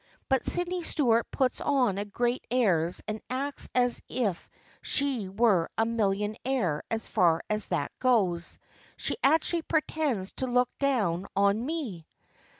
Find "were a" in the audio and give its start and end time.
5.29-5.85